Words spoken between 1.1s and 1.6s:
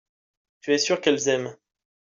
aiment.